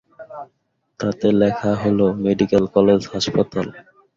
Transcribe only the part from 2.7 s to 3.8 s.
College হাসপাতাল’।